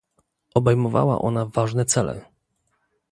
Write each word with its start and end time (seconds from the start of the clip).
Obejmowała 0.55 1.19
ona 1.21 1.45
ważne 1.45 1.85
cele 1.85 2.21